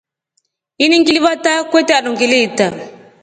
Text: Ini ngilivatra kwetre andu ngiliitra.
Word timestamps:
Ini 0.83 0.95
ngilivatra 0.99 1.53
kwetre 1.69 1.95
andu 1.97 2.09
ngiliitra. 2.13 2.65